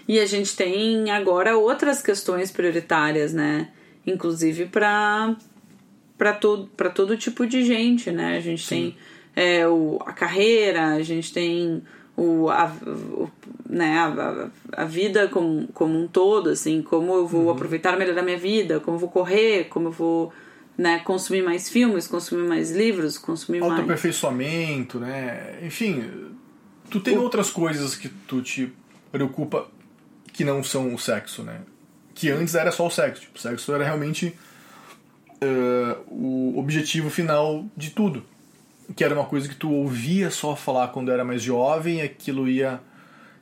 [0.06, 3.68] E a gente tem agora outras questões prioritárias, né?
[4.06, 5.36] Inclusive para
[6.16, 8.36] para todo para todo tipo de gente, né?
[8.36, 8.96] A gente tem
[9.36, 11.82] é, o, a carreira, a gente tem
[12.18, 13.30] o, a, o-
[13.68, 18.22] né, a, a, vida como, como um todo, assim, como eu vou aproveitar melhor a
[18.22, 20.32] minha vida, como eu vou correr, como eu vou
[20.76, 23.72] né, consumir mais filmes, consumir mais livros, consumir mais.
[23.72, 25.60] Autoaperfeiçoamento, né?
[25.62, 26.04] Enfim,
[26.90, 28.72] tu tem outras coisas que tu te
[29.12, 29.68] preocupa
[30.32, 31.60] que não são o sexo, né?
[32.14, 33.22] Que antes era só o sexo.
[33.22, 34.34] Tipo, o sexo era realmente
[35.40, 38.24] eh, o objetivo final de tudo.
[38.96, 42.80] Que era uma coisa que tu ouvia só falar quando era mais jovem, aquilo ia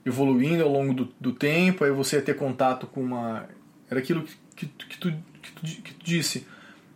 [0.05, 3.49] evoluindo ao longo do, do tempo, aí você ia ter contato com uma.
[3.91, 6.47] Era aquilo que, que, que, tu, que, tu, que tu disse.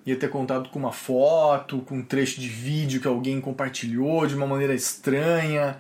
[0.07, 4.35] Ia ter contato com uma foto, com um trecho de vídeo que alguém compartilhou de
[4.35, 5.77] uma maneira estranha,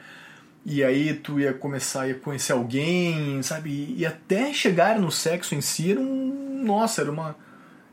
[0.64, 3.94] e aí tu ia começar a conhecer alguém, sabe?
[3.96, 6.62] E até chegar no sexo em si era um.
[6.64, 7.34] Nossa, era uma.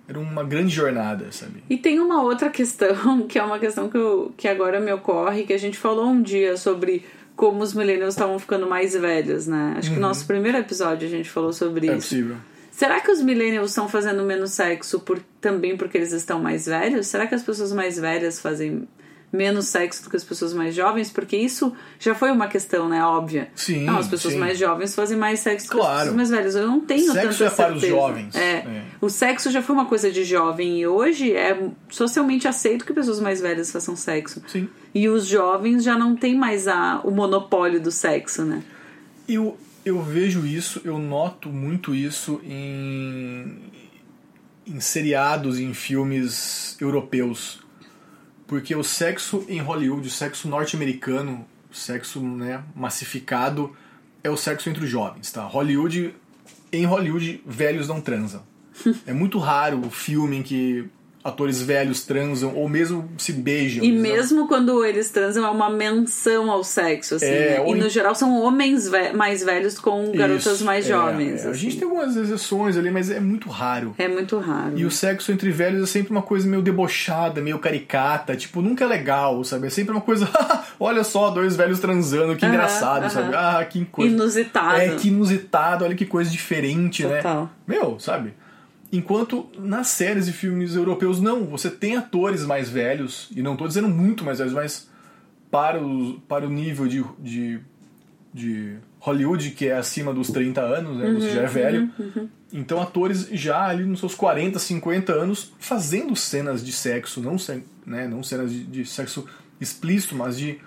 [0.07, 1.63] Era uma grande jornada, sabe?
[1.69, 5.43] E tem uma outra questão, que é uma questão que, eu, que agora me ocorre,
[5.43, 7.03] que a gente falou um dia sobre
[7.35, 9.75] como os millennials estavam ficando mais velhos, né?
[9.77, 11.93] Acho que no nosso primeiro episódio a gente falou sobre Uhum.
[11.93, 12.07] É isso.
[12.09, 12.35] possível.
[12.71, 17.07] Será que os millennials estão fazendo menos sexo por, também porque eles estão mais velhos?
[17.07, 18.87] Será que as pessoas mais velhas fazem
[19.31, 23.03] menos sexo do que as pessoas mais jovens, porque isso já foi uma questão, né,
[23.03, 23.49] óbvia.
[23.55, 24.39] Sim, Não, as pessoas sim.
[24.39, 25.93] mais jovens fazem mais sexo do que Claro.
[25.93, 26.55] as pessoas mais velhas.
[26.55, 27.87] Eu não tenho Sexo tanta é para os certeza.
[27.87, 28.35] jovens.
[28.35, 28.41] É.
[28.59, 28.83] É.
[29.01, 33.19] O sexo já foi uma coisa de jovem e hoje é socialmente aceito que pessoas
[33.19, 34.41] mais velhas façam sexo.
[34.47, 34.69] Sim.
[34.95, 38.63] E os jovens já não têm mais a, o monopólio do sexo, né?
[39.27, 43.57] Eu, eu vejo isso, eu noto muito isso em,
[44.65, 47.59] em seriados, em filmes europeus.
[48.47, 53.75] Porque o sexo em Hollywood, o sexo norte-americano, o sexo né, massificado,
[54.23, 55.43] é o sexo entre os jovens, tá?
[55.43, 56.15] Hollywood,
[56.71, 58.41] em Hollywood, velhos não transam.
[59.05, 60.89] É muito raro o filme em que
[61.23, 63.83] atores velhos transam ou mesmo se beijam.
[63.83, 67.69] E eles não- mesmo quando eles transam, é uma menção ao sexo, assim, É, né?
[67.69, 71.43] E no geral são homens ve- mais velhos com garotas Isso, mais é, jovens.
[71.43, 71.47] é.
[71.47, 71.59] A assim.
[71.59, 73.93] gente tem algumas exceções ali, mas é muito raro.
[73.97, 74.77] É muito raro.
[74.77, 78.85] E o sexo entre velhos é sempre uma coisa meio debochada, meio caricata, tipo, nunca
[78.85, 79.67] é legal, sabe?
[79.67, 80.29] É sempre uma coisa,
[80.79, 83.09] olha só, dois velhos transando, que engraçado, aham.
[83.09, 83.35] sabe?
[83.35, 84.13] Ah, que coisa.
[84.13, 84.77] Inusitado.
[84.79, 87.43] É, que inusitado, olha que coisa diferente, Total.
[87.43, 87.49] né?
[87.67, 88.33] Meu, sabe?
[88.91, 93.67] Enquanto nas séries e filmes europeus, não, você tem atores mais velhos, e não tô
[93.67, 94.89] dizendo muito mais velhos, mas
[95.51, 97.59] para o, para o nível de, de,
[98.33, 101.13] de Hollywood, que é acima dos 30 anos, né?
[101.13, 101.91] Você já é velho.
[102.51, 107.35] Então, atores já ali nos seus 40, 50 anos fazendo cenas de sexo, não,
[107.85, 109.25] né, não cenas de, de sexo
[109.59, 110.59] explícito, mas de,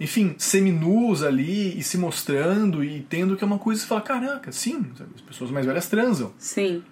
[0.00, 4.00] enfim, seminus ali e se mostrando e tendo que é uma coisa que você fala:
[4.00, 6.32] caraca, sim, as pessoas mais velhas transam.
[6.38, 6.82] Sim.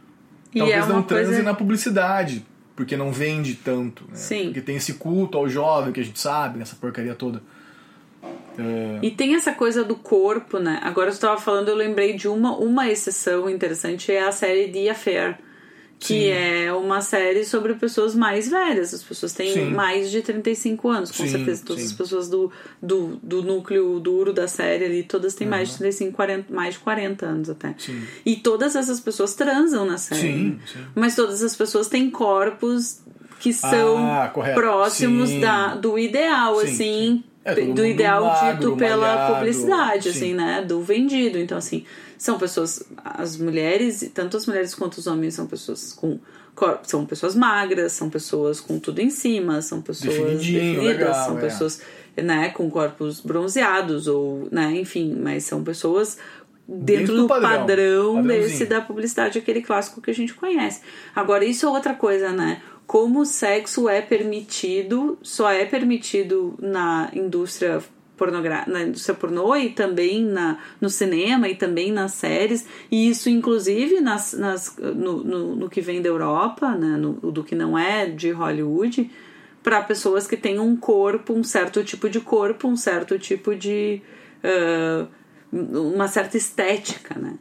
[0.57, 1.43] Talvez é não transem coisa...
[1.43, 4.05] na publicidade, porque não vende tanto.
[4.05, 4.15] Né?
[4.15, 4.45] Sim.
[4.47, 7.43] Porque tem esse culto ao jovem que a gente sabe, nessa porcaria toda.
[8.59, 10.81] É, E tem essa coisa do corpo, né?
[10.83, 14.91] Agora você estava falando, eu lembrei de uma, uma exceção interessante, é a série The
[14.91, 15.39] Affair.
[16.01, 16.27] Que Sim.
[16.29, 18.95] é uma série sobre pessoas mais velhas.
[18.95, 19.71] As pessoas têm Sim.
[19.71, 21.63] mais de 35 anos, com Sim, certeza.
[21.67, 25.79] Todas as pessoas do, do, do núcleo duro da série ali, todas têm mais de
[25.79, 27.75] 35, 40, mais de 40 anos até.
[27.79, 28.01] Sim.
[28.25, 30.57] E todas essas pessoas transam na série.
[30.95, 33.01] Mas todas as pessoas têm corpos
[33.41, 36.75] que são Ah, próximos da, do ideal, Sim, assim.
[36.75, 37.25] sim.
[37.45, 40.11] É, do ideal magro, dito pela malhado, publicidade, sim.
[40.11, 40.63] assim, né?
[40.63, 41.39] Do vendido.
[41.39, 41.85] Então, assim,
[42.19, 42.83] são pessoas.
[43.03, 46.19] As mulheres, tanto as mulheres quanto os homens, são pessoas com.
[46.83, 51.41] São pessoas magras, são pessoas com tudo em cima, são pessoas definidas, legal, são é.
[51.41, 51.81] pessoas
[52.17, 56.19] né, com corpos bronzeados, ou, né, enfim, mas são pessoas
[56.67, 60.83] dentro, Dentro do, padrão, padrão desse da publicidade, aquele clássico que a gente conhece.
[61.15, 62.61] Agora, isso é outra coisa, né?
[62.89, 67.83] Como o sexo é permitido, só é permitido na indústria
[68.67, 72.67] na indústria pornô e também na, no cinema e também nas séries.
[72.91, 77.45] E isso inclusive nas, nas, no, no, no que vem da Europa né, no, do
[77.45, 79.11] que não é de Hollywood
[79.63, 84.01] para pessoas que têm um corpo um certo tipo de corpo um certo tipo de
[84.43, 85.07] ah,
[85.53, 87.35] uma certa estética né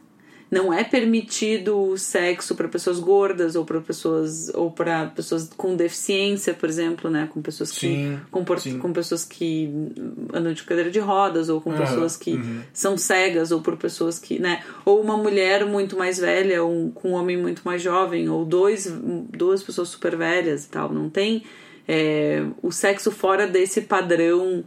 [0.50, 5.76] não é permitido o sexo para pessoas gordas ou para pessoas ou para pessoas com
[5.76, 8.20] deficiência, por exemplo, né, com pessoas que Sim,
[8.58, 8.78] sim.
[8.78, 9.70] com pessoas que
[10.32, 12.62] andam de cadeira de rodas ou com Aham, pessoas que uhum.
[12.72, 17.10] são cegas ou por pessoas que, né, ou uma mulher muito mais velha ou com
[17.10, 18.90] um homem muito mais jovem ou dois
[19.30, 21.42] duas pessoas super velhas e tal, não tem
[21.86, 24.64] é, o sexo fora desse padrão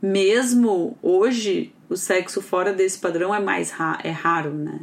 [0.00, 4.80] mesmo hoje o sexo fora desse padrão é mais ra é raro, né?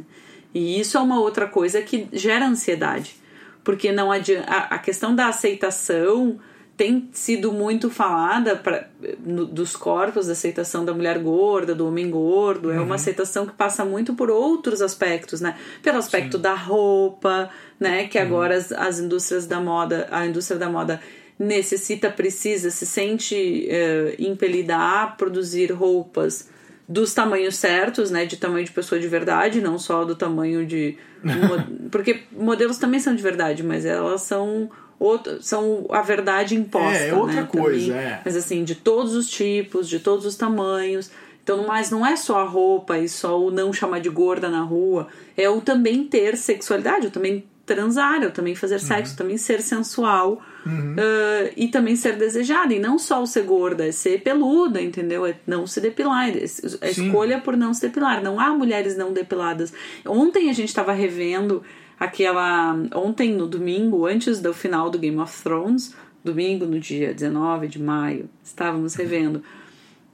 [0.56, 3.14] E isso é uma outra coisa que gera ansiedade.
[3.62, 4.50] Porque não adianta.
[4.50, 6.38] A, a questão da aceitação
[6.78, 8.88] tem sido muito falada pra,
[9.22, 12.72] no, dos corpos, da aceitação da mulher gorda, do homem gordo.
[12.72, 15.58] É uma aceitação que passa muito por outros aspectos, né?
[15.82, 18.08] Pelo aspecto da roupa, né?
[18.08, 21.02] Que agora as, as indústrias da moda, a indústria da moda
[21.38, 26.48] necessita, precisa, se sente eh, impelida a produzir roupas
[26.88, 30.96] dos tamanhos certos, né, de tamanho de pessoa de verdade, não só do tamanho de
[31.90, 37.08] porque modelos também são de verdade, mas elas são outra, são a verdade imposta, É,
[37.08, 38.06] é outra né, coisa, também.
[38.06, 38.20] é.
[38.24, 41.10] Mas assim, de todos os tipos, de todos os tamanhos.
[41.42, 44.62] Então, mas não é só a roupa e só o não chamar de gorda na
[44.62, 49.60] rua, é o também ter sexualidade, o também transar, eu também fazer sexo, também ser
[49.60, 52.72] sensual ah, e também ser desejada.
[52.72, 55.26] E não só o ser gorda, é ser peluda, entendeu?
[55.26, 56.28] É não se depilar.
[56.28, 57.06] É a Sim.
[57.06, 58.22] escolha por não se depilar.
[58.22, 59.72] Não há mulheres não depiladas.
[60.06, 61.62] Ontem a gente estava revendo
[61.98, 62.76] aquela.
[62.94, 67.82] Ontem, no domingo, antes do final do Game of Thrones, domingo, no dia 19 de
[67.82, 69.42] maio, estávamos revendo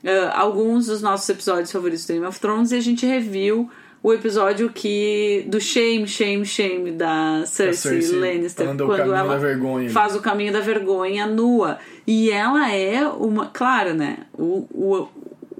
[0.04, 3.70] ah, alguns dos nossos episódios favoritos do Game of Thrones e a gente reviu
[4.02, 9.38] o episódio que do shame, shame, shame da Cersei, Cersei Lannister, quando ela
[9.90, 11.78] faz o caminho da vergonha nua.
[12.04, 14.18] E ela é uma, claro, né?
[14.32, 15.08] O, o,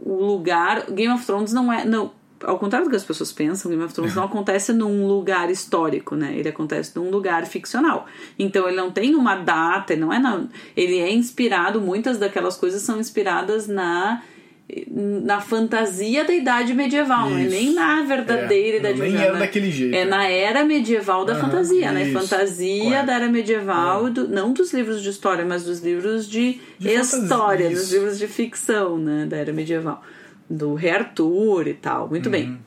[0.04, 2.10] o lugar, Game of Thrones não é, não,
[2.42, 6.16] ao contrário do que as pessoas pensam, Game of Thrones não acontece num lugar histórico,
[6.16, 6.36] né?
[6.36, 8.06] Ele acontece num lugar ficcional.
[8.36, 10.44] Então ele não tem uma data, não é na,
[10.76, 14.20] ele é inspirado, muitas daquelas coisas são inspiradas na
[14.90, 19.24] na fantasia da idade medieval, não é nem na verdadeira É, idade nem medieval.
[19.26, 19.38] era né?
[19.40, 20.10] daquele jeito, É né?
[20.10, 22.04] na era medieval da Aham, fantasia, né?
[22.08, 22.18] isso.
[22.18, 23.06] Fantasia Correto.
[23.06, 27.66] da era medieval, do- não dos livros de história, mas dos livros de, De história,
[27.66, 29.26] fantasia, dos livros de ficção, né?
[29.26, 30.02] Da era medieval.
[30.48, 32.08] Do Rei Arthur e tal.
[32.08, 32.32] Muito Uhum.
[32.32, 32.58] bem.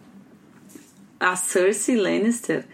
[1.20, 2.66] A Cersei Lannister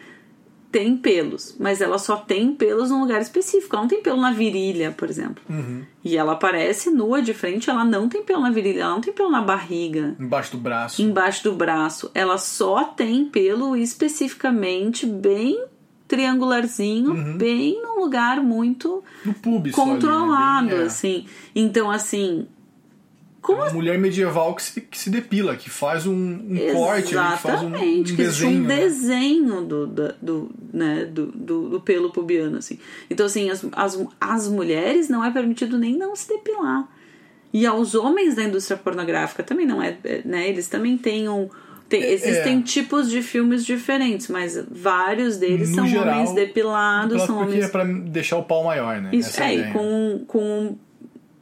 [0.71, 3.75] tem pelos, mas ela só tem pelos num lugar específico.
[3.75, 5.43] Ela não tem pelo na virilha, por exemplo.
[5.49, 5.83] Uhum.
[6.03, 9.13] E ela aparece nua de frente, ela não tem pelo na virilha, ela não tem
[9.13, 11.01] pelo na barriga, Embaixo do braço.
[11.01, 12.09] embaixo do braço.
[12.13, 15.61] Ela só tem pelo especificamente bem
[16.07, 17.37] triangularzinho, Uhum.
[17.37, 19.49] bem num lugar muito No só
[19.83, 19.91] ali, né?
[19.93, 20.83] controlado, é.
[20.83, 21.25] assim.
[21.55, 22.47] Então, assim,
[23.41, 27.33] como Uma mulher medieval que se, que se depila, que faz um, um corte, ali,
[27.35, 28.59] que faz um, um Exatamente, que desenho.
[28.59, 28.75] um né?
[28.75, 32.77] desenho do, da- do, né, do, do, do pelo pubiano, assim.
[33.09, 36.87] Então, assim, as, as, as mulheres não é permitido nem não se depilar.
[37.51, 40.47] E aos homens da indústria pornográfica também não é, é, né?
[40.47, 41.49] Eles também têm um...
[41.89, 42.61] tem- existem é.
[42.61, 47.67] tipos de filmes diferentes, mas vários deles No são geral, homens depilados, são homens é
[47.67, 49.09] pra deixar o pau maior, né?
[49.11, 50.77] isso Essa é é, e com, com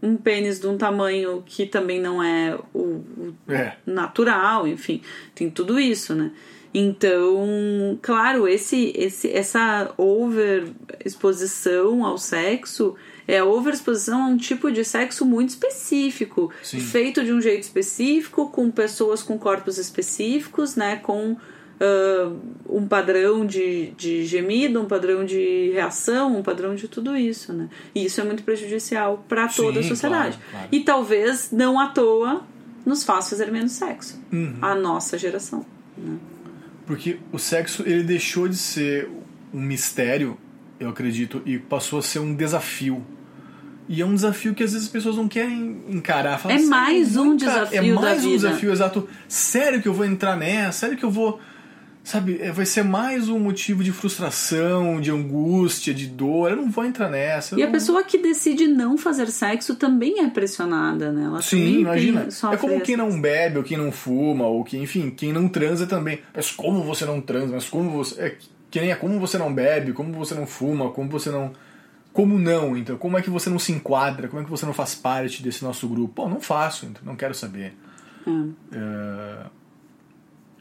[0.02, 3.74] um pênis de um tamanho que também não é o, o É.
[3.86, 5.02] natural, enfim,
[5.36, 6.32] tem tudo isso, né?
[6.74, 12.96] Então, claro, esse, esse, essa overexposição ao sexo
[13.28, 16.80] é a overexposição a um tipo de sexo muito específico, Sim.
[16.80, 20.96] feito de um jeito específico, com pessoas com corpos específicos, né?
[20.98, 21.38] Com
[21.80, 22.32] ah,
[22.68, 27.70] um padrão de, de gemido, um padrão de reação, um padrão de tudo isso, né?
[27.96, 30.38] E isso é muito prejudicial para toda a Sim, sociedade.
[30.38, 30.68] claro, claro.
[30.72, 32.44] E talvez não à toa
[32.86, 34.20] nos faz fazer menos sexo.
[34.32, 34.56] Uhum.
[34.62, 35.66] A nossa geração.
[36.86, 39.10] Porque o sexo ele deixou de ser
[39.54, 40.38] um mistério,
[40.80, 43.06] eu acredito, e passou a ser um desafio.
[43.88, 46.38] E é um desafio que às vezes as pessoas não querem encarar.
[46.40, 49.10] Falam, É "Sério, mais um desafio É da mais um vida." desafio, exato.
[49.28, 50.80] Sério que eu vou entrar nessa?
[50.82, 51.40] Sério que eu vou.
[52.10, 56.50] Sabe, é, vai ser mais um motivo de frustração, de angústia, de dor.
[56.50, 57.56] Eu não vou entrar nessa.
[57.56, 61.26] E a não- pessoa que decide não fazer sexo também é pressionada, né?
[61.26, 62.22] Ela Sim, imagina.
[62.22, 65.48] Tem, é como quem não bebe, ou quem não fuma, ou quem, enfim, quem não
[65.48, 66.20] transa também.
[66.36, 67.54] Mas como você não transa?
[67.54, 68.20] Mas como você.
[68.20, 68.38] É,
[68.72, 71.54] que nem é como você não bebe, como você não fuma, como você não.
[72.12, 72.98] Como não, então?
[72.98, 74.28] Como é que você não se enquadra?
[74.28, 76.24] Como é que você não faz parte desse nosso grupo?
[76.24, 77.76] Pô, não faço, então não quero saber.
[78.26, 78.54] Hum.
[78.72, 79.46] É,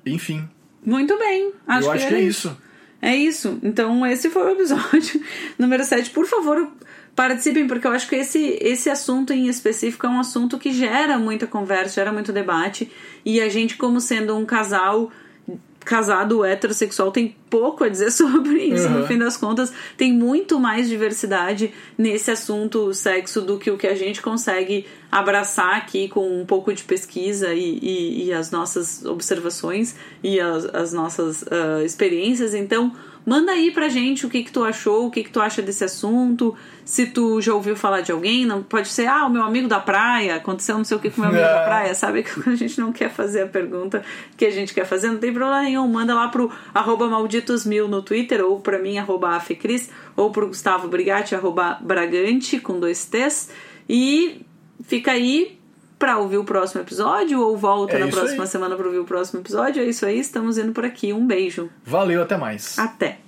[0.04, 0.46] Enfim,
[0.84, 1.52] Muito bem.
[1.66, 2.58] Acho eu que acho que é isso.
[3.00, 3.58] É isso.
[3.62, 5.20] Então, esse foi o episódio
[5.58, 6.10] número 7.
[6.10, 6.68] Por favor,
[7.14, 11.18] participem, porque eu acho que esse, esse assunto em específico é um assunto que gera
[11.18, 12.90] muita conversa, gera muito debate.
[13.24, 15.10] E a gente, como sendo um casal
[15.88, 18.98] casado heterossexual tem pouco a dizer sobre isso, Uhum.
[19.00, 23.86] no fim das contas, tem muito mais diversidade nesse assunto sexo do que o que
[23.86, 29.02] a gente consegue abraçar aqui com um pouco de pesquisa e, e, e as nossas
[29.06, 32.52] observações e as, as nossas ah, experiências.
[32.52, 32.92] Então,
[33.28, 35.84] manda aí pra gente o que, que tu achou, o que, que tu acha desse
[35.84, 39.68] assunto, se tu já ouviu falar de alguém, não pode ser, ah, o meu amigo
[39.68, 41.64] da praia, aconteceu não sei o que com o meu amigo da É.
[41.64, 44.02] praia, sabe que a gente não quer fazer a pergunta
[44.36, 48.00] que a gente quer fazer, não tem problema nenhum, manda lá pro arroba malditosmil no
[48.00, 53.50] Twitter, ou pra mim, arroba afecris, ou pro Gustavo Brigatti, arroba bragante, com dois T's,
[53.86, 54.40] e
[54.84, 55.57] fica aí
[55.98, 58.48] pra ouvir o próximo episódio, ou volta É na próxima aí.
[58.48, 61.68] semana pra ouvir o próximo episódio, é isso aí, estamos indo por aqui, um beijo,
[61.84, 62.78] Valeu, até mais.
[62.78, 63.27] até!